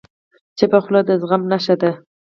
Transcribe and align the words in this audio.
چپه 0.57 0.79
خوله، 0.83 1.01
د 1.07 1.09
زغم 1.21 1.41
نښه 1.51 1.75
ده. 1.81 1.91